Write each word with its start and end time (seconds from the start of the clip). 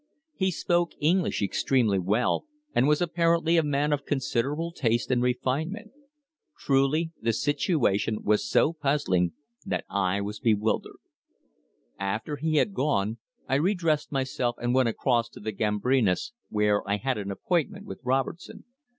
He 0.33 0.49
spoke 0.49 0.93
English 0.99 1.43
extremely 1.43 1.99
well, 1.99 2.45
and 2.73 2.87
was 2.87 3.03
apparently 3.03 3.55
a 3.57 3.61
man 3.63 3.93
of 3.93 4.03
considerable 4.03 4.71
taste 4.71 5.11
and 5.11 5.21
refinement. 5.21 5.91
Truly, 6.57 7.11
the 7.21 7.31
situation 7.31 8.23
was 8.23 8.49
so 8.49 8.73
puzzling 8.73 9.33
that 9.63 9.85
I 9.91 10.19
was 10.19 10.39
bewildered. 10.39 10.97
After 11.99 12.37
he 12.37 12.55
had 12.55 12.73
gone, 12.73 13.19
I 13.47 13.53
re 13.57 13.75
dressed 13.75 14.11
myself 14.11 14.55
and 14.57 14.73
went 14.73 14.89
across 14.89 15.29
to 15.29 15.39
the 15.39 15.51
Gambrinus, 15.53 16.31
where 16.49 16.81
I 16.89 16.97
had 16.97 17.19
an 17.19 17.29
appointment 17.29 17.85
with 17.85 17.99
Robertson. 18.03 18.63